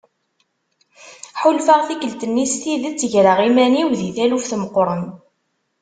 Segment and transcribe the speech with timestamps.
[1.41, 5.03] Ḥulfaɣ tikkelt-nni s tidet greɣ iman-iw di taluft meqqren.